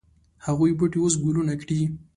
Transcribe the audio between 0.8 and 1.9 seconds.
اوس ګلونه کړي